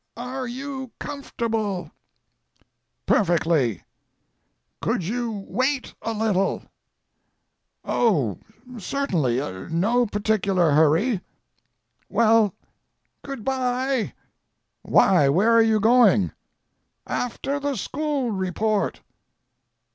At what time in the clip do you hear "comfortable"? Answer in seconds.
0.99-1.91